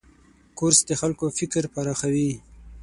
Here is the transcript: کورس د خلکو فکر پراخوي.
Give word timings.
کورس 0.57 0.79
د 0.89 0.91
خلکو 1.01 1.25
فکر 1.37 1.63
پراخوي. 1.73 2.31